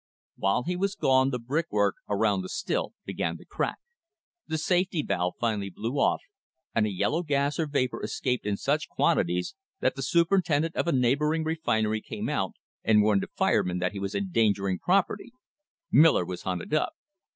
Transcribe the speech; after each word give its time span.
While 0.35 0.63
he 0.63 0.75
was 0.75 0.95
gone 0.95 1.29
the 1.29 1.37
brickwork 1.37 1.97
around 2.09 2.41
the 2.41 2.49
still 2.49 2.95
began 3.05 3.37
to 3.37 3.45
crack. 3.45 3.77
The 4.47 4.57
safety 4.57 5.03
valve 5.03 5.35
finally 5.39 5.69
blew 5.69 5.99
off, 5.99 6.21
and 6.73 6.87
a 6.87 6.91
yellow 6.91 7.21
gas 7.21 7.59
or 7.59 7.67
vapour 7.67 8.01
escaped 8.01 8.43
in 8.47 8.57
such 8.57 8.89
quantities 8.89 9.53
that 9.79 9.95
the 9.95 10.01
superintendent 10.01 10.75
of 10.75 10.87
a 10.87 10.91
neighbouring 10.91 11.43
re 11.43 11.53
finery 11.53 12.01
came 12.01 12.29
out 12.29 12.53
and 12.83 13.03
warned 13.03 13.21
the 13.21 13.27
fireman 13.35 13.77
that 13.77 13.91
he 13.91 13.99
was 13.99 14.15
endanger 14.15 14.67
ing 14.67 14.79
property. 14.79 15.33
Miller 15.91 16.25
was 16.25 16.41
hunted 16.41 16.73
up. 16.73 16.93